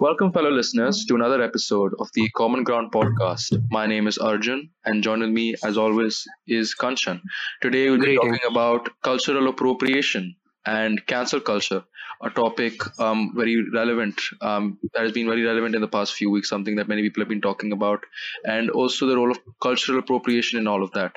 [0.00, 3.62] Welcome, fellow listeners, to another episode of the Common Ground podcast.
[3.70, 7.20] My name is Arjun, and joining me, as always, is Kanchan.
[7.60, 11.84] Today, we'll be talking about cultural appropriation and cancel culture,
[12.22, 16.30] a topic um, very relevant um, that has been very relevant in the past few
[16.30, 18.02] weeks, something that many people have been talking about,
[18.46, 21.14] and also the role of cultural appropriation in all of that.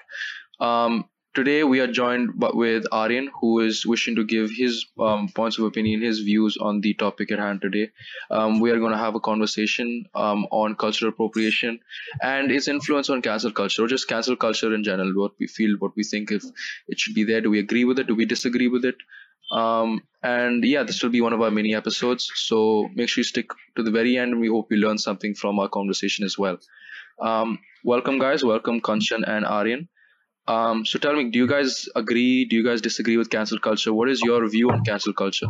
[0.59, 5.57] Um, today, we are joined with Aryan, who is wishing to give his um, points
[5.57, 7.89] of opinion, his views on the topic at hand today.
[8.29, 11.79] Um, we are going to have a conversation um, on cultural appropriation
[12.21, 15.75] and its influence on cancel culture or just cancel culture in general what we feel
[15.79, 16.43] what we think if
[16.87, 17.41] it should be there.
[17.41, 18.07] Do we agree with it?
[18.07, 18.95] Do we disagree with it?
[19.51, 22.31] Um, and yeah this will be one of our mini episodes.
[22.35, 25.35] So make sure you stick to the very end and we hope you learn something
[25.35, 26.57] from our conversation as well.
[27.19, 28.43] Um, welcome guys.
[28.43, 29.89] Welcome kanchan and aryan
[30.47, 33.93] um, so tell me do you guys agree do you guys disagree with cancel culture?
[33.93, 35.47] What is your view on cancel culture?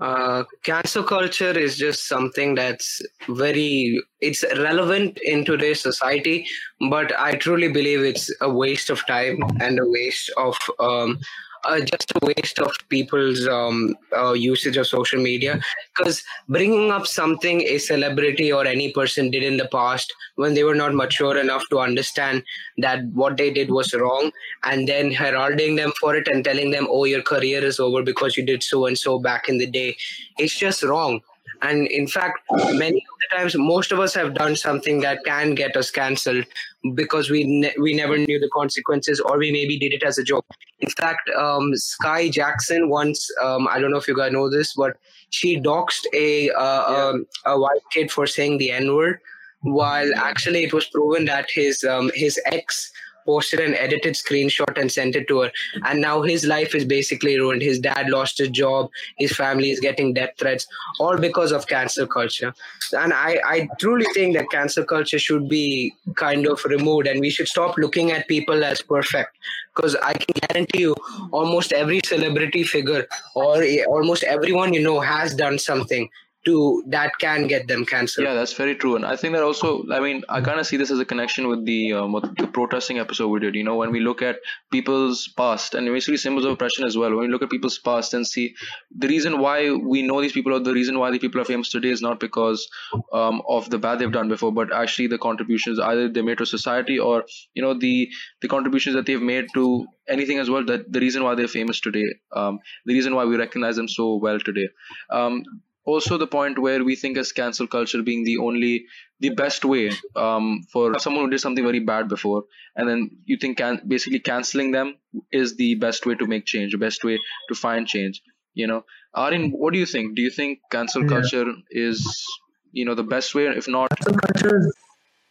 [0.00, 6.44] Uh, cancel culture is just something that's very it's relevant in today's society
[6.90, 11.16] but i truly believe it's a waste of time and a waste of um,
[11.64, 15.60] uh, just a waste of people's um, uh, usage of social media
[15.96, 20.64] because bringing up something a celebrity or any person did in the past when they
[20.64, 22.42] were not mature enough to understand
[22.78, 24.30] that what they did was wrong
[24.64, 28.36] and then heralding them for it and telling them, oh, your career is over because
[28.36, 29.96] you did so and so back in the day.
[30.38, 31.20] It's just wrong.
[31.62, 35.54] And in fact, many of the times, most of us have done something that can
[35.54, 36.44] get us cancelled
[36.92, 40.24] because we ne- we never knew the consequences, or we maybe did it as a
[40.24, 40.44] joke.
[40.80, 44.74] In fact, um, Skai Jackson once, um, I don't know if you guys know this,
[44.74, 44.96] but
[45.30, 49.20] she doxed a uh, um, a white kid for saying the N word,
[49.62, 52.92] while actually it was proven that his um, his ex
[53.24, 55.52] posted an edited screenshot and sent it to her.
[55.84, 57.62] And now his life is basically ruined.
[57.62, 58.90] His dad lost his job.
[59.18, 60.66] His family is getting death threats
[60.98, 62.54] all because of cancel culture.
[62.92, 67.30] And i i truly think that cancel culture should be kind of removed and we
[67.30, 69.36] should stop looking at people as perfect.
[69.74, 70.94] Because i can guarantee you
[71.32, 76.08] almost every celebrity figure or almost everyone you know has done something
[76.44, 79.84] to that can get them cancelled Yeah, that's very true, and I think that also.
[79.90, 82.46] I mean, I kind of see this as a connection with the um, with the
[82.46, 83.54] protesting episode we did.
[83.54, 84.36] You know, when we look at
[84.70, 87.10] people's past and basically symbols of oppression as well.
[87.10, 88.54] When we look at people's past and see
[88.96, 91.70] the reason why we know these people or the reason why the people are famous
[91.70, 92.68] today is not because
[93.12, 96.46] um, of the bad they've done before, but actually the contributions either they made to
[96.46, 98.08] society or you know the
[98.40, 100.64] the contributions that they've made to anything as well.
[100.64, 104.16] That the reason why they're famous today, um, the reason why we recognize them so
[104.16, 104.68] well today.
[105.10, 105.42] Um,
[105.84, 108.86] also the point where we think as cancel culture being the only
[109.20, 112.44] the best way um, for someone who did something very bad before
[112.76, 114.96] and then you think can basically canceling them
[115.32, 117.18] is the best way to make change the best way
[117.48, 118.22] to find change
[118.54, 118.84] you know
[119.14, 121.08] Aryan, what do you think do you think cancel Yeah.
[121.08, 122.24] culture is
[122.72, 124.74] you know the best way if not cancel culture is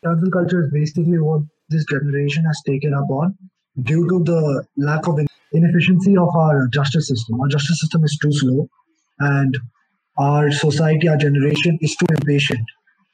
[0.05, 3.37] cancel culture is basically what this generation has taken up on
[3.81, 5.19] due to the lack of
[5.51, 7.39] inefficiency of our justice system.
[7.41, 8.67] Our justice system is too slow,
[9.19, 9.57] and
[10.17, 12.65] our society, our generation is too impatient,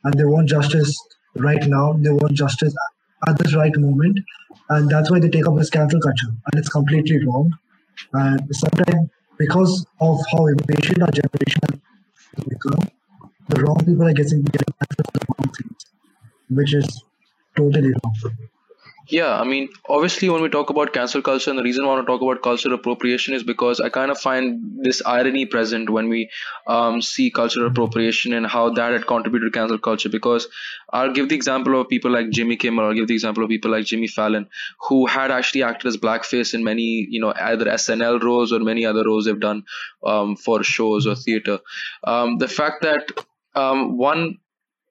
[0.04, 1.00] and they want justice
[1.36, 1.94] right now.
[1.94, 2.76] They want justice
[3.28, 4.20] at this right moment,
[4.70, 7.58] and that's why they take up this cancel culture, and it's completely wrong.
[8.14, 11.82] And sometimes because of how impatient our generation
[12.36, 12.90] has become,
[13.50, 15.86] the wrong people are getting getting access the wrong things,
[16.50, 17.04] which is
[17.56, 18.49] totally wrong.
[19.12, 22.06] Yeah, I mean, obviously, when we talk about cancel culture, and the reason I want
[22.06, 26.10] to talk about cultural appropriation is because I kind of find this irony present when
[26.10, 26.30] we
[26.68, 30.10] um, see cultural appropriation and how that had contributed to cancel culture.
[30.10, 30.48] Because
[30.94, 33.72] I'll give the example of people like Jimmy Kimmel, I'll give the example of people
[33.72, 34.48] like Jimmy Fallon,
[34.88, 38.86] who had actually acted as blackface in many, you know, either SNL roles or many
[38.86, 39.64] other roles they've done
[40.06, 41.58] um, for shows or theater.
[42.04, 43.10] Um, the fact that
[43.56, 44.38] um, one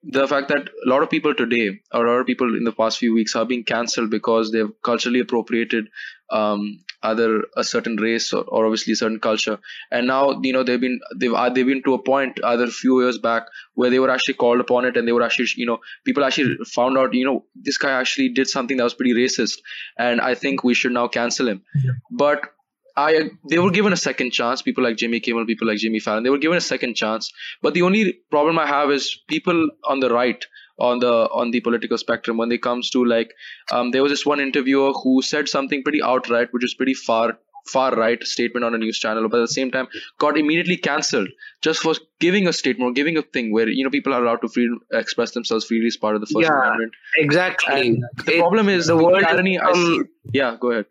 [0.03, 2.71] the fact that a lot of people today or a lot of people in the
[2.71, 5.89] past few weeks are being cancelled because they've culturally appropriated
[6.31, 9.59] um, either a certain race or, or obviously a certain culture.
[9.91, 12.71] And now you know they've been they've uh, they've been to a point either a
[12.71, 15.65] few years back where they were actually called upon it and they were actually you
[15.65, 19.13] know people actually found out you know this guy actually did something that was pretty
[19.13, 19.59] racist.
[19.97, 21.61] And i think we should now cancel him.
[21.83, 21.91] Yeah.
[22.11, 22.51] but
[22.97, 24.61] I they were given a second chance.
[24.61, 27.31] People like Jimmy Kimmel, people like Jimmy Fallon, they were given a second chance.
[27.61, 30.43] But the only problem I have is people on the right,
[30.79, 33.33] on the on the political spectrum, when it comes to like,
[33.71, 37.37] um, there was this one interviewer who said something pretty outright, which is pretty far
[37.67, 39.87] far right statement on a news channel, but at the same time
[40.17, 41.27] got immediately cancelled
[41.61, 44.37] just for giving a statement or giving a thing where you know people are allowed
[44.41, 46.93] to free express themselves freely as part of the First Yeah, Amendment.
[47.17, 49.59] exactly And the It- problem is the the, world has irony.
[49.59, 50.01] I see,
[50.33, 50.85] yeah, go ahead.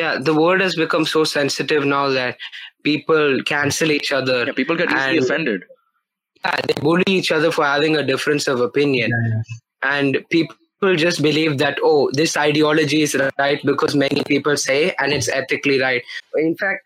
[0.00, 2.36] Yeah the world has become so sensitive now that
[2.88, 5.64] people cancel each other Yeah, people get easily And- offended.
[6.44, 11.22] yeah, they bully each other for having a difference of opinion, Yeah, and people just
[11.26, 16.02] believe that oh, this ideology is right because many people say, and it's ethically right.
[16.42, 16.82] In fact,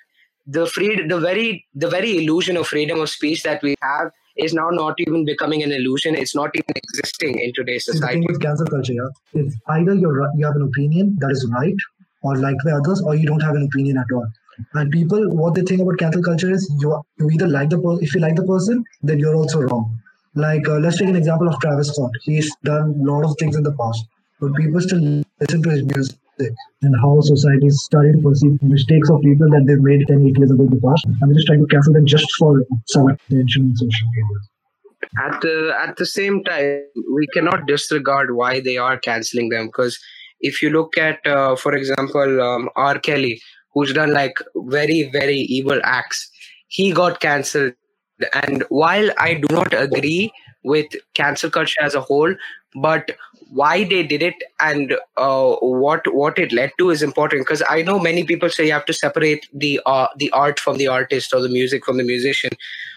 [0.59, 1.49] the free, the very,
[1.85, 4.13] the very illusion of freedom of speech that we have
[4.47, 6.15] is now not even becoming an illusion.
[6.25, 8.21] It's not even existing in today's See, the society.
[8.21, 11.75] thing with cancel culture, yeah, it's either you're you have an opinion that is right
[12.23, 14.26] or liked by others, or you don't have an opinion at all.
[14.75, 18.00] And people, what they think about cancel culture is you you either like the per-
[18.00, 19.99] if you like the person, then you're also wrong.
[20.35, 22.11] Like uh, let's take an example of Travis Scott.
[22.23, 24.05] He's done a lot of things in the past,
[24.41, 26.17] but people still listen to his music
[26.82, 30.38] and how society is starting to perceive mistakes of people that they've made 10, 8
[30.38, 33.09] years ago in the past, and they're just trying to cancel them just for some
[33.09, 34.38] attention on social media.
[35.25, 36.82] at the at the same time
[37.17, 39.99] we cannot disregard why they are canceling them because
[40.40, 42.99] if you look at uh, for example um, r.
[42.99, 43.40] Kelly
[43.75, 46.31] who's done like very very evil acts
[46.69, 47.73] he got cancelled.
[48.32, 50.32] And while i do not agree
[50.64, 52.35] with cancel culture as a whole
[52.75, 53.12] but
[53.50, 57.81] why they did it and uh, what what it led to is important because i
[57.81, 61.32] know many people say you have to separate the uh, the art from the artist
[61.32, 62.50] or the music from the musician.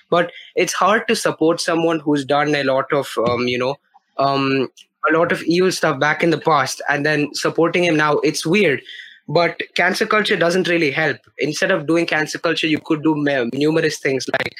[0.10, 3.76] But it's hard to support someone who's done a lot of um, you know
[4.18, 4.70] um,
[5.10, 8.46] a lot of evil stuff back in the past and then supporting him now it's
[8.46, 8.82] weird.
[9.28, 11.18] But cancel culture doesn't really help.
[11.38, 13.16] Instead of doing cancel culture you could do
[13.54, 14.54] numerous things like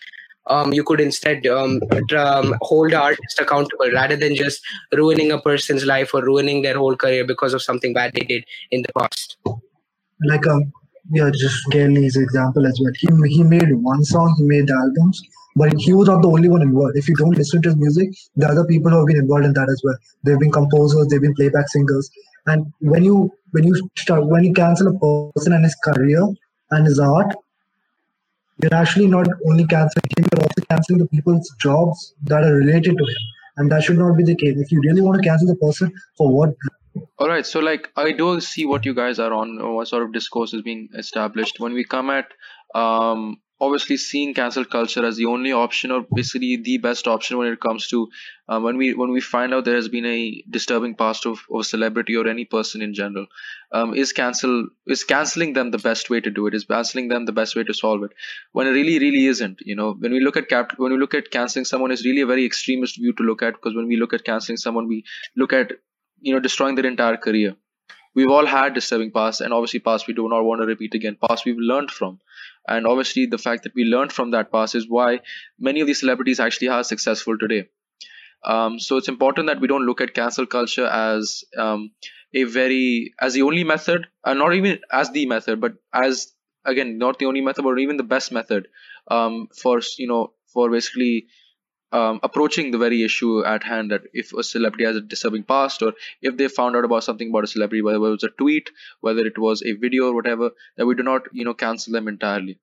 [0.48, 1.82] um, you could instead um,
[2.18, 4.62] um, hold the artist accountable rather than just
[4.94, 8.44] ruining a person's life or ruining their whole career because of something bad they did
[8.72, 9.38] in the past.
[10.26, 10.72] Like um
[11.12, 12.94] yeah just Kelly's example as well.
[12.96, 15.22] He, he made one song he made the albums
[15.56, 18.10] but he was not the only one involved if you don't listen to his music
[18.36, 19.98] the other people who have been involved in that as well.
[20.24, 22.10] They've been composers they've been playback singers.
[22.48, 26.28] And when you when you start when you cancel a person and his career
[26.72, 27.36] and his art
[28.62, 32.98] you're actually not only canceling him you're also canceling the people's jobs that are related
[32.98, 33.24] to him.
[33.58, 34.58] And that should not be the case.
[34.58, 36.56] If you really want to cancel the person for what?
[37.20, 40.14] All right, so like I do see what you guys are on, what sort of
[40.14, 41.60] discourse is being established.
[41.60, 42.28] When we come at
[42.76, 47.48] um, obviously seeing cancel culture as the only option, or basically the best option when
[47.48, 48.10] it comes to
[48.50, 51.62] uh, when we when we find out there has been a disturbing past of, of
[51.62, 53.28] a celebrity or any person in general,
[53.72, 56.56] um, is cancel is canceling them the best way to do it?
[56.56, 58.12] Is canceling them the best way to solve it?
[58.52, 59.62] When it really really isn't.
[59.62, 62.22] You know, when we look at cap when we look at canceling someone, is really
[62.22, 65.04] a very extremist view to look at because when we look at canceling someone, we
[65.36, 65.74] look at
[66.20, 67.56] you know destroying their entire career
[68.14, 71.18] we've all had disturbing past and obviously past we do not want to repeat again
[71.28, 72.20] past we've learned from
[72.68, 75.20] and obviously the fact that we learned from that past is why
[75.60, 77.70] many of these celebrities actually are successful today.
[78.44, 81.92] Um, so it's important that we don't look at cancel culture as um,
[82.34, 86.34] a very as the only method and not even as the method but as
[86.66, 88.68] again not the only method but even the best method
[89.10, 91.28] um, for you know for basically
[91.92, 95.82] um, approaching the very issue at hand that if a celebrity has a disturbing past
[95.82, 98.70] or if they found out about something about a celebrity whether it was a tweet
[99.02, 102.08] whether it was a video or whatever that we do not you know cancel them
[102.08, 102.58] entirely.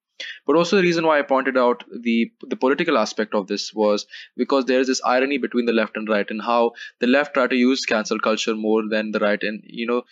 [0.47, 4.07] But also the reason why i pointed out the the political aspect of this was
[4.37, 7.47] because there is this irony between the left and right and how the left try
[7.47, 9.43] to use cancel culture more than the right.
[9.43, 10.03] And you know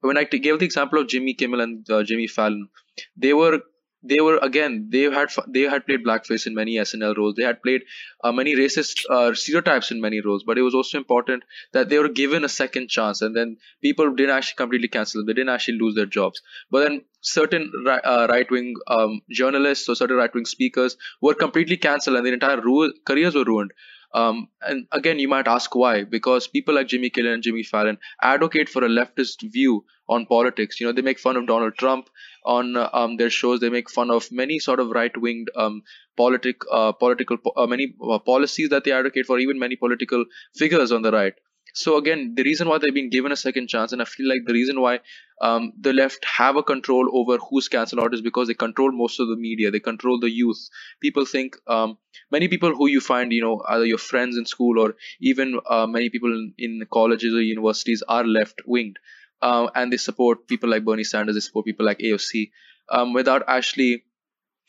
[0.00, 2.68] when i gave the example of jimmy kimmel and uh, jimmy fallon
[3.16, 3.60] they were
[4.02, 7.34] they were again they had they had played blackface in many SNL roles.
[7.34, 7.82] They had played
[8.22, 10.44] uh, many racist uh, stereotypes in many roles.
[10.44, 14.14] But it was also important that they were given a second chance, and then people
[14.14, 15.26] didn't actually completely cancel them.
[15.26, 16.40] They didn't actually lose their jobs.
[16.70, 21.34] But then certain ri- uh, right wing um, journalists or certain right wing speakers were
[21.34, 23.72] completely cancelled, and their entire ru- careers were ruined.
[24.14, 26.04] Um, and again, you might ask why?
[26.04, 30.80] Because people like Jimmy Kimmel and Jimmy Fallon advocate for a leftist view on politics.
[30.80, 32.08] You know, they make fun of Donald Trump
[32.44, 33.60] on um, their shows.
[33.60, 35.82] They make fun of many sort of right-winged um,
[36.16, 40.24] politic, uh, political, uh, many uh, policies that they advocate for, even many political
[40.56, 41.34] figures on the right.
[41.80, 44.40] So again, the reason why they've been given a second chance, and I feel like
[44.46, 44.98] the reason why
[45.40, 49.20] um, the left have a control over who's cancelled out is because they control most
[49.20, 49.70] of the media.
[49.70, 50.58] They control the youth.
[51.00, 51.96] People think um,
[52.32, 55.86] many people who you find, you know, either your friends in school or even uh,
[55.86, 58.98] many people in, in colleges or universities are left winged,
[59.40, 61.36] uh, and they support people like Bernie Sanders.
[61.36, 62.50] They support people like AOC
[62.90, 64.02] um, without actually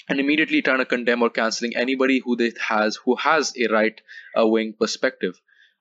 [0.10, 4.01] and immediately trying to condemn or canceling anybody who they has who has a right
[4.39, 5.39] uh, wing perspective.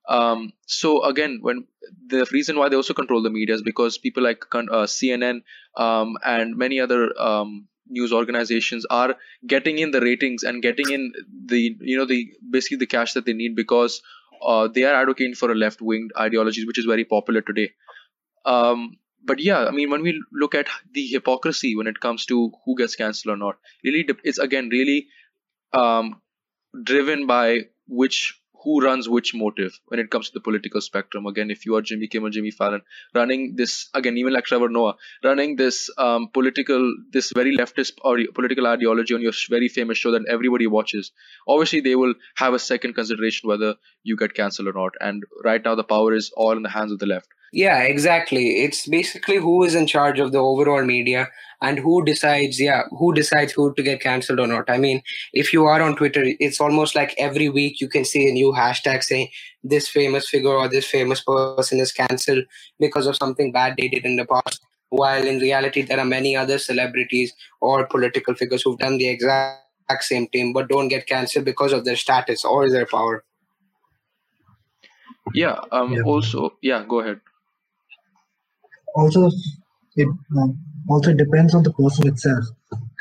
[0.08, 1.66] Um, so again, when
[2.06, 5.42] the reason why they also control the media is because people like uh, CNN
[5.76, 11.12] um, and many other um, news organizations are getting in the ratings and getting in
[11.46, 14.02] the you know the basically the cash that they need because
[14.42, 17.72] uh, they are advocating for a left winged ideology, which is very popular today.
[18.44, 22.52] Um, but yeah, I mean, when we look at the hypocrisy when it comes to
[22.64, 25.08] who gets cancelled or not, really, it's again really
[25.72, 26.22] um,
[26.84, 31.26] driven by which who runs which motive when it comes to the political spectrum.
[31.26, 32.82] Again, if you are Jimmy Kimmel, Jimmy Fallon,
[33.14, 38.18] running this again, even like Trevor Noah, running this um, political, this very leftist or
[38.34, 41.12] political ideology on your very famous show that everybody watches.
[41.46, 44.94] Obviously, they will have a second consideration whether you get cancelled or not.
[45.00, 47.28] And right now, the power is all in the hands of the left.
[47.52, 48.62] Yeah, exactly.
[48.62, 51.28] It's basically who is in charge of the overall media
[51.62, 54.68] and who decides, yeah, who decides who to get cancelled or not.
[54.68, 55.02] I mean,
[55.32, 58.52] if you are on Twitter, it's almost like every week you can see a new
[58.52, 59.28] hashtag saying
[59.64, 62.44] this famous figure or this famous person is cancelled
[62.78, 64.60] because of something bad they did in the past.
[64.90, 69.64] While in reality, there are many other celebrities or political figures who've done the exact
[70.00, 73.24] same thing but don't get cancelled because of their status or their power.
[75.34, 75.60] Yeah.
[75.72, 75.94] Um.
[75.94, 76.02] Yeah.
[76.02, 76.84] Also, yeah.
[76.86, 77.20] Go ahead
[78.94, 79.30] also
[79.96, 80.48] it uh,
[80.88, 82.44] also depends on the person itself.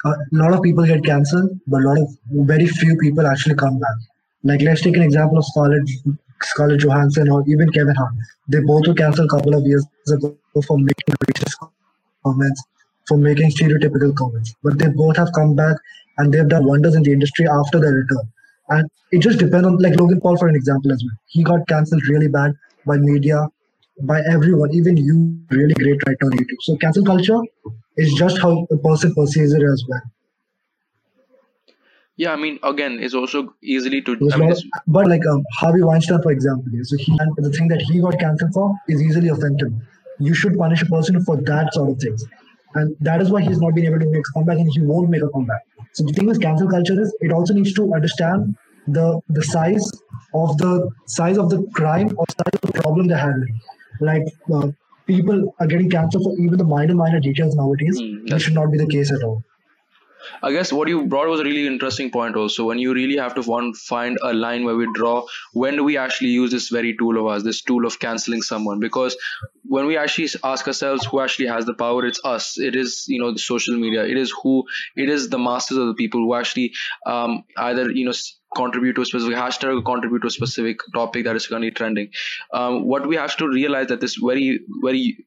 [0.05, 2.09] A lot of people get cancelled, but a lot of
[2.51, 3.97] very few people actually come back.
[4.43, 5.89] Like let's take an example of Scarlett
[6.41, 8.13] Scarlett Johansson or even Kevin Hart.
[8.47, 11.55] They both were cancelled a couple of years ago for making racist
[12.25, 12.63] comments,
[13.07, 14.53] for making stereotypical comments.
[14.63, 15.75] But they both have come back
[16.17, 18.31] and they've done wonders in the industry after their return.
[18.69, 21.17] And it just depends on like Logan Paul for an example as well.
[21.27, 22.53] He got cancelled really bad
[22.85, 23.47] by media
[24.01, 26.61] by everyone, even you, really great right on YouTube.
[26.61, 27.39] So cancel culture
[27.97, 30.01] is just how a person perceives it as well.
[32.15, 34.17] Yeah, I mean, again, it's also easily to.
[34.33, 34.53] I mean,
[34.87, 38.53] but like um, Harvey Weinstein, for example, so he the thing that he got cancelled
[38.53, 39.71] for is easily offensive.
[40.19, 42.25] You should punish a person for that sort of things,
[42.73, 45.11] and that is why he's not been able to make a comeback, and he won't
[45.11, 45.61] make a comeback.
[45.93, 48.55] So the thing with cancel culture is, it also needs to understand
[48.87, 49.87] the the size
[50.33, 53.59] of the size of the crime or size of the problem they're handling
[54.01, 54.23] like
[54.53, 54.67] uh,
[55.07, 58.01] people are getting cancer for even the minor minor details nowadays.
[58.01, 59.43] Mm, that should not be the case at all.
[60.43, 63.35] I guess what you brought was a really interesting point also when you really have
[63.35, 67.17] to find a line where we draw when do we actually use this very tool
[67.17, 68.79] of ours this tool of canceling someone?
[68.79, 69.17] Because
[69.63, 72.57] when we actually ask ourselves who actually has the power it's us.
[72.57, 74.05] It is you know the social media.
[74.05, 74.63] It is who
[74.95, 76.73] it is the masters of the people who actually
[77.05, 78.13] um, either you know
[78.55, 82.09] contribute to a specific hashtag or contribute to a specific topic that is currently trending.
[82.53, 85.25] Um, what we have to realize that this very very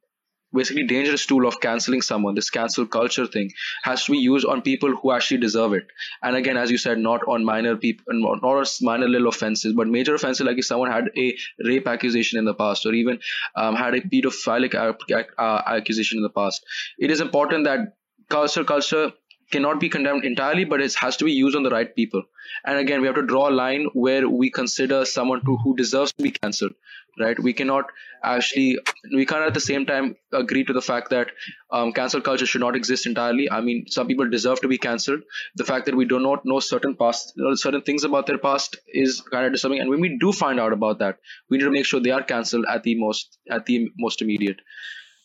[0.53, 3.51] basically dangerous tool of canceling someone this cancel culture thing
[3.83, 5.87] has to be used on people who actually deserve it.
[6.23, 9.89] And again as you said not on minor people not on minor little offenses but
[9.89, 13.21] major offenses like if someone had a rape accusation in the past or even
[13.55, 16.65] um, had a pedophilic uh, accusation in the past.
[16.99, 17.97] It is important that
[18.29, 19.13] culture culture
[19.51, 22.23] cannot be condemned entirely, but it has to be used on the right people.
[22.65, 26.13] And again, we have to draw a line where we consider someone to, who deserves
[26.13, 26.73] to be cancelled,
[27.19, 27.39] right?
[27.39, 27.87] We cannot
[28.23, 28.79] actually,
[29.13, 31.31] we can't at the same time agree to the fact that
[31.71, 33.51] um, cancel culture should not exist entirely.
[33.51, 35.23] I mean, some people deserve to be cancelled.
[35.57, 39.21] The fact that we do not know certain past, certain things about their past is
[39.21, 39.81] kind of disturbing.
[39.81, 42.23] And when we do find out about that, we need to make sure they are
[42.23, 44.61] cancelled at the most, at the most immediate.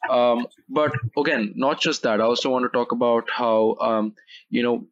[0.09, 2.21] Um, but again, not just that.
[2.21, 4.13] I also want to talk about how um,
[4.49, 4.87] you know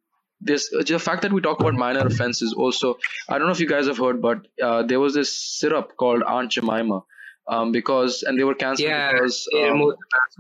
[0.46, 2.54] this the fact that we talk about minor offenses.
[2.54, 2.98] Also,
[3.30, 6.24] I don't know if you guys have heard, but uh, there was this syrup called
[6.24, 7.04] Aunt Jemima.
[7.46, 9.94] Um, because and they were cancelled yeah, because um,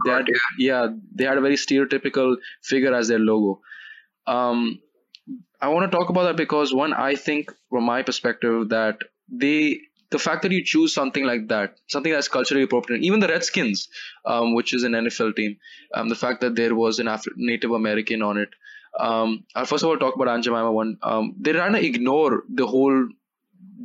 [0.06, 0.26] they had,
[0.58, 3.60] yeah they had a very stereotypical figure as their logo.
[4.26, 4.80] Um,
[5.60, 9.82] I want to talk about that because one, I think from my perspective that they
[10.14, 13.90] the fact that you choose something like that, something that's culturally appropriate, even the Redskins,
[14.26, 15.58] um, which is an NFL team,
[15.94, 18.50] um, the fact that there was an Af- Native American on it.
[19.00, 20.98] Um, I'll first of all talk about Aunt Jemima one.
[21.02, 23.10] Um, they're trying to ignore the whole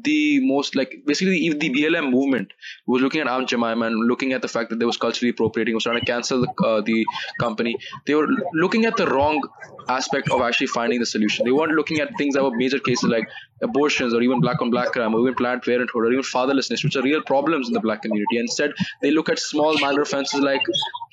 [0.03, 2.53] the most like basically if the BLM movement
[2.87, 5.75] was looking at Aunt Jemima and looking at the fact that they was culturally appropriating,
[5.75, 7.05] was trying to cancel the, uh, the
[7.41, 9.41] company, they were looking at the wrong
[9.89, 11.45] aspect of actually finding the solution.
[11.45, 13.29] They weren't looking at things that were major cases like
[13.63, 16.97] abortions or even black on black crime or even Planned Parenthood or even fatherlessness, which
[16.97, 18.39] are real problems in the black community.
[18.39, 18.73] Instead,
[19.03, 20.63] they look at small minor offenses like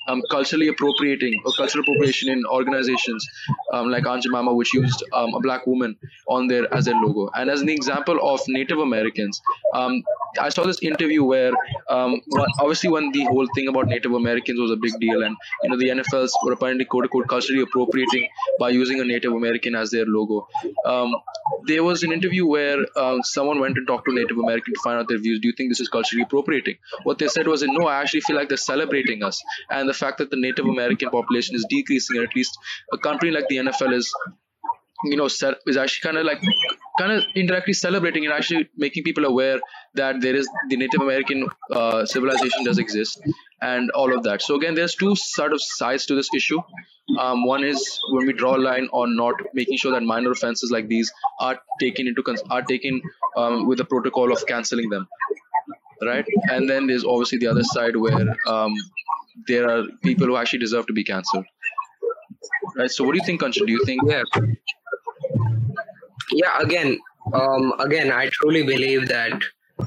[0.08, 3.26] um, culturally appropriating or cultural appropriation in organizations
[3.72, 5.96] um, like Jemima, which used um, a black woman
[6.28, 7.30] on their as their logo.
[7.34, 9.40] And as an example of Native Americans,
[9.74, 10.02] um,
[10.40, 11.52] I saw this interview where
[11.88, 12.20] um,
[12.60, 15.76] obviously when the whole thing about Native Americans was a big deal, and you know
[15.76, 18.28] the NFLs were apparently quote unquote culturally appropriating
[18.58, 20.48] by using a Native American as their logo.
[20.84, 21.14] Um,
[21.66, 24.98] there was an interview where uh, someone went and talked to Native American to find
[24.98, 25.40] out their views.
[25.40, 26.76] Do you think this is culturally appropriating?
[27.04, 30.18] What they said was, no, I actually feel like they're celebrating us, and the fact
[30.18, 32.58] that the Native American population is decreasing, at least
[32.92, 34.12] a country like the NFL is
[35.10, 36.40] you know is actually kind of like
[36.98, 39.58] kind of indirectly celebrating and actually making people aware
[39.94, 43.20] that there is the native american uh, civilization does exist
[43.62, 44.42] and all of that.
[44.42, 46.60] So again, there's two sort of sides to this issue.
[47.18, 50.70] Um, one is when we draw a line on not making sure that minor offenses
[50.70, 53.00] like these are taken into are taken
[53.36, 55.08] um, with the protocol of canceling them,
[56.02, 56.26] right?
[56.50, 58.74] And then there's obviously the other side where um,
[59.46, 61.44] there are people who actually deserve to be cancelled,
[62.76, 62.90] right?
[62.90, 63.66] So what do you think, Kanchan?
[63.66, 64.02] Do you think?
[64.06, 64.22] Yeah.
[66.32, 66.58] Yeah.
[66.60, 66.98] Again,
[67.32, 69.40] um, again, I truly believe that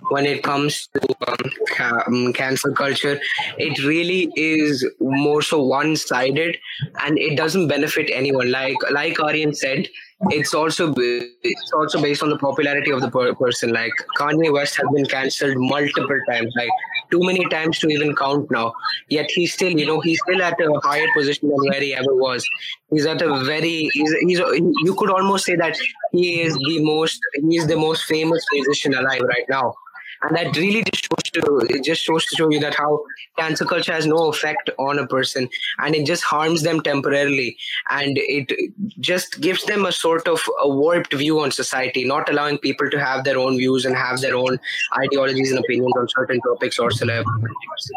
[0.09, 3.19] when it comes to um, ca- um, cancel culture,
[3.57, 6.57] it really is more so one-sided,
[7.01, 8.51] and it doesn't benefit anyone.
[8.51, 9.87] Like like Aryan said,
[10.29, 13.71] it's also it's also based on the popularity of the per- person.
[13.71, 16.69] Like Kanye West has been cancelled multiple times, like
[17.11, 18.73] too many times to even count now.
[19.09, 22.15] Yet he's still, you know, he's still at a higher position than where he ever
[22.15, 22.47] was.
[22.91, 25.77] He's at a very, he's, he's you could almost say that
[26.11, 29.73] he is the most, he's the most famous musician alive right now
[30.21, 33.01] and that really just shows to it just shows to show you that how
[33.37, 35.49] cancel culture has no effect on a person.
[35.79, 37.55] And it just harms them temporarily.
[37.89, 38.51] And it
[38.99, 42.99] just gives them a sort of a warped view on society not allowing people to
[42.99, 44.59] have their own views and have their own
[44.97, 47.91] ideologies and opinions on certain topics or celebrities.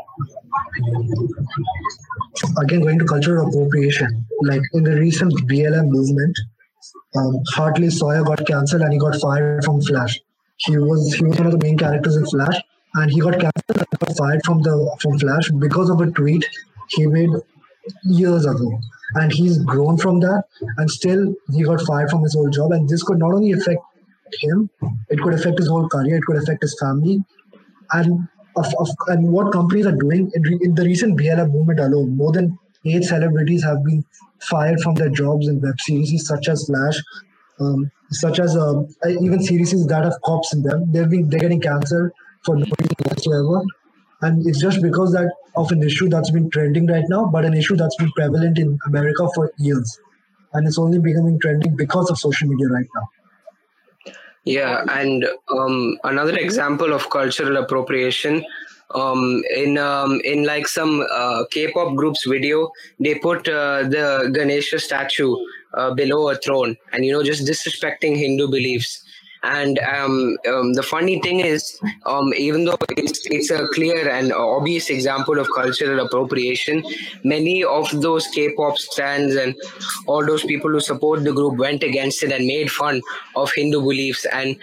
[2.58, 4.26] Again going to cultural appropriation.
[4.42, 6.38] Like in the recent blm movement
[7.16, 10.18] um, hartley sawyer got cancelled and he got fired from flash
[10.64, 12.56] he was he was one of the main characters in Flash,
[12.94, 16.48] and he got cancelled and got fired from the from Flash because of a tweet
[16.88, 17.30] he made
[18.04, 18.80] years ago.
[19.14, 20.44] And he's grown from that,
[20.78, 22.72] and still he got fired from his old job.
[22.72, 23.82] And this could not only affect
[24.40, 24.70] him,
[25.10, 27.22] it could affect his whole career, it could affect his family,
[27.92, 32.16] and of, of and what companies are doing in, in the recent BLM movement alone,
[32.16, 34.04] more than eight celebrities have been
[34.40, 37.00] fired from their jobs in web series such as Flash,
[37.60, 40.90] um, such as uh, even series that have cops in them.
[40.92, 42.10] They've been they're getting cancelled
[42.44, 43.62] for no reason whatsoever,
[44.22, 47.54] and it's just because that of an issue that's been trending right now, but an
[47.54, 49.98] issue that's been prevalent in America for years,
[50.52, 53.08] and it's only becoming trending because of social media right now.
[54.44, 58.44] Yeah, and um, another example of cultural appropriation
[58.94, 64.78] um, in um, in like some uh, K-pop group's video, they put uh, the Ganesha
[64.78, 65.36] statue
[65.74, 69.02] uh, below a throne, and you know, just disrespecting Hindu beliefs.
[69.44, 74.32] And um, um, the funny thing is, um, even though it's, it's a clear and
[74.32, 76.84] obvious example of cultural appropriation,
[77.24, 79.56] many of those K-pop stands and
[80.06, 83.02] all those people who support the group went against it and made fun
[83.34, 84.56] of Hindu beliefs and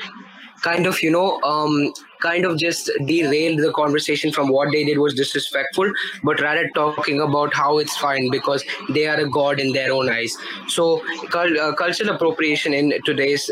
[0.62, 4.98] kind of you know um, kind of just derailed the conversation from what they did
[4.98, 5.92] was disrespectful
[6.24, 10.10] but rather talking about how it's fine because they are a god in their own
[10.10, 10.36] eyes.
[10.68, 11.02] So
[11.34, 13.50] uh, cultural appropriation in today's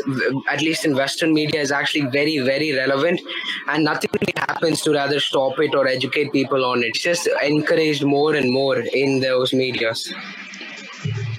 [0.48, 3.20] at least in western media is actually very very relevant
[3.68, 6.88] and nothing really happens to rather stop it or educate people on it.
[6.88, 10.12] It's just encouraged more and more in those medias.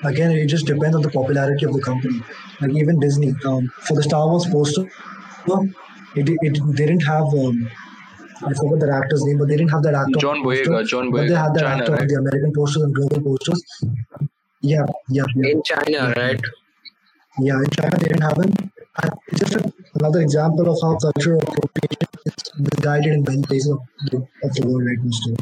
[0.03, 2.21] Again it just depends on the popularity of the company.
[2.61, 4.89] Like even disney um, for the star wars poster
[6.19, 7.69] it, it they didn't have um,
[8.41, 10.19] I forgot that actor's name, but they didn't have that actor.
[10.19, 10.87] John Boyega.
[10.87, 11.11] John Boyega.
[11.11, 12.01] But they had that China, actor right?
[12.01, 13.63] on the American posters and global posters.
[14.61, 15.51] Yeah, yeah, yeah.
[15.51, 16.41] In China, right?
[17.39, 18.53] Yeah, in China they didn't have him.
[19.03, 23.79] And just a, another example of how cultural appropriation is misguided in many places of
[24.11, 25.35] the, of the world right now.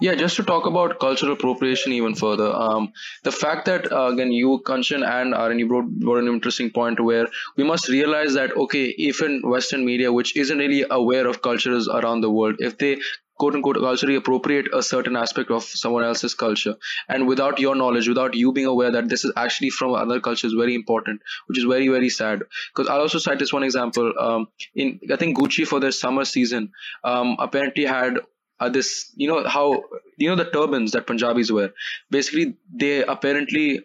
[0.00, 2.92] Yeah, just to talk about cultural appropriation even further, um,
[3.24, 7.26] the fact that uh, again you, Kanchan and you brought, brought an interesting point where
[7.56, 11.88] we must realize that okay, if in Western media, which isn't really aware of cultures
[11.88, 12.98] around the world, if they
[13.38, 16.74] quote unquote culturally appropriate a certain aspect of someone else's culture
[17.08, 20.46] and without your knowledge without you being aware that this is actually from other culture
[20.46, 22.40] is very important which is very very sad.
[22.74, 26.24] Because i'll also cite this one example um, in i think gucci for their summer
[26.24, 26.72] season
[27.04, 28.20] um, apparently had
[28.60, 29.84] uh, this you know how
[30.16, 31.72] you know the turbans that punjabis wear.
[32.10, 33.84] Basically they apparently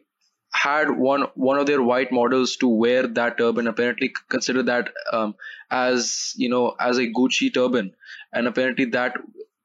[0.53, 5.35] had one one of their white models to wear that turban apparently consider that um,
[5.69, 7.93] as you know as a gucci turban.
[8.33, 9.15] And apparently that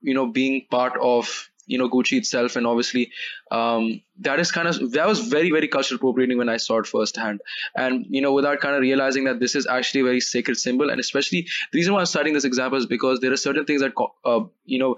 [0.00, 3.10] you know being part of you know Gucci itself, and obviously
[3.50, 6.86] um, that is kind of that was very very cultural appropriating when I saw it
[6.86, 7.40] firsthand,
[7.76, 10.90] and you know without kind of realizing that this is actually a very sacred symbol,
[10.90, 13.82] and especially the reason why I'm citing this example is because there are certain things
[13.82, 13.92] that
[14.24, 14.96] uh, you know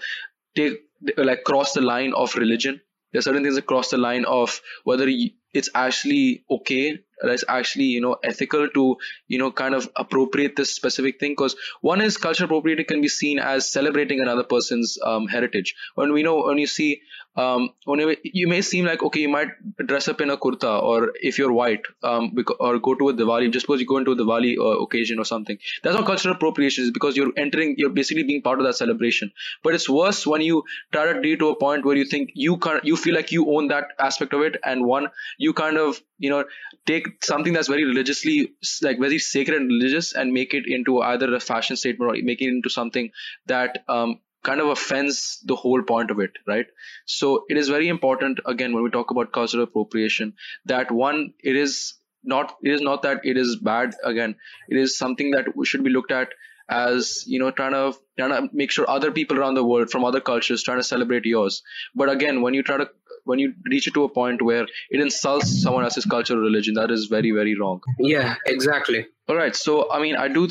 [0.54, 0.80] take
[1.16, 2.80] like cross the line of religion.
[3.12, 5.08] There are certain things that cross the line of whether
[5.52, 10.74] it's actually okay it's actually you know ethical to you know kind of appropriate this
[10.74, 15.26] specific thing because one is culture appropriating can be seen as celebrating another person's um,
[15.26, 15.74] heritage.
[15.94, 17.02] When we know when you see
[17.36, 19.48] um, whenever you may seem like okay you might
[19.86, 23.52] dress up in a kurta or if you're white um, or go to a Diwali
[23.52, 25.58] just suppose you go into a Diwali uh, occasion or something.
[25.82, 29.32] That's not cultural appropriation is because you're entering you're basically being part of that celebration.
[29.62, 32.56] But it's worse when you try to deal to a point where you think you
[32.58, 36.00] can you feel like you own that aspect of it and one you kind of
[36.18, 36.44] you know
[36.86, 41.34] take something that's very religiously like very sacred and religious and make it into either
[41.34, 43.10] a fashion statement or make it into something
[43.46, 46.66] that um, kind of offends the whole point of it right?
[47.06, 50.34] So it is very important again when we talk about cultural appropriation
[50.66, 54.36] that one it is not it is not that it is bad again.
[54.68, 56.28] It is something that should be looked at
[56.68, 60.04] as you know trying to trying to make sure other people around the world from
[60.04, 61.62] other cultures trying to celebrate yours.
[61.94, 62.90] But again when you try to
[63.28, 66.74] when you reach it to a point where it insults someone else's culture or religion,
[66.74, 67.82] that is very, very wrong.
[67.98, 69.06] Yeah, exactly.
[69.28, 69.54] All right.
[69.54, 70.48] So, I mean, I do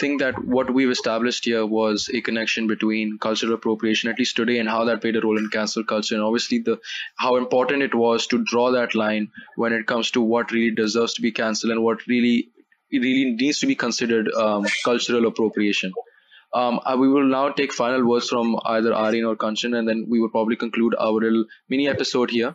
[0.00, 4.58] think that what we've established here was a connection between cultural appropriation, at least today,
[4.58, 6.78] and how that played a role in cancel culture, and obviously the
[7.16, 11.12] how important it was to draw that line when it comes to what really deserves
[11.14, 12.48] to be cancelled and what really
[12.90, 15.92] really needs to be considered um, cultural appropriation.
[16.54, 20.06] Um, uh, we will now take final words from either Aryan or Kanchan, and then
[20.08, 22.54] we will probably conclude our little mini episode here.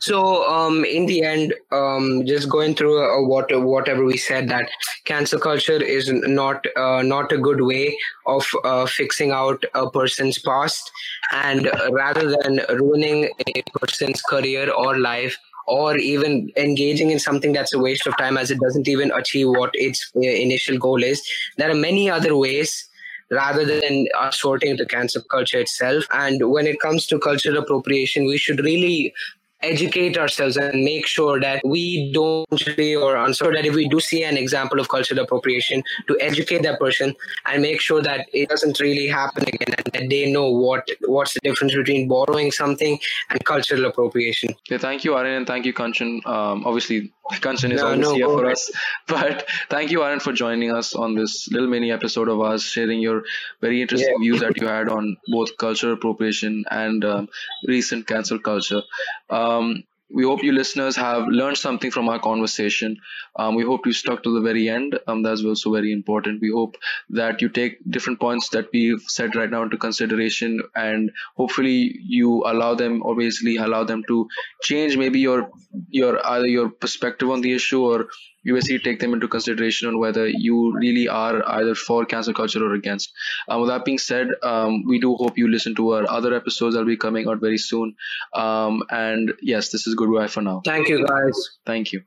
[0.00, 4.68] So, um, in the end, um, just going through uh, what whatever we said that
[5.06, 10.38] cancel culture is not uh, not a good way of uh, fixing out a person's
[10.38, 10.90] past,
[11.32, 17.72] and rather than ruining a person's career or life, or even engaging in something that's
[17.72, 21.22] a waste of time as it doesn't even achieve what its uh, initial goal is.
[21.56, 22.87] There are many other ways
[23.30, 26.04] rather than us sorting to cancel culture itself.
[26.12, 29.14] And when it comes to cultural appropriation, we should really
[29.62, 33.98] educate ourselves and make sure that we don't be or so that if we do
[33.98, 37.14] see an example of cultural appropriation to educate that person
[37.46, 41.34] and make sure that it doesn't really happen again and that they know what what's
[41.34, 42.98] the difference between borrowing something
[43.30, 44.54] and cultural appropriation.
[44.68, 46.24] Okay thank you Aryan and thank you Kanchan.
[46.26, 48.70] Um, obviously Kanchan is no, always no, here for us
[49.08, 53.00] but thank you Aryan for joining us on this little mini episode of us sharing
[53.00, 53.24] your
[53.60, 54.24] very interesting yeah.
[54.24, 57.28] views that you had on both cultural appropriation and um,
[57.66, 58.82] recent cancel culture.
[59.30, 62.96] Um, um, we hope you listeners have learned something from our conversation.
[63.36, 64.98] Um, we hope you stuck to the very end.
[65.06, 66.40] Um, that's also very important.
[66.40, 66.76] We hope
[67.10, 72.42] that you take different points that we've said right now into consideration, and hopefully you
[72.46, 74.28] allow them, obviously allow them to
[74.62, 75.50] change maybe your
[75.90, 78.08] your either your perspective on the issue or
[78.48, 82.64] you basically take them into consideration on whether you really are either for cancel culture
[82.64, 83.12] or against.
[83.48, 86.74] Um, with that being said, um, we do hope you listen to our other episodes
[86.74, 87.94] that will be coming out very soon.
[88.34, 90.62] Um, and yes, this is goodbye for now.
[90.64, 91.58] Thank you, guys.
[91.66, 92.02] Thank you.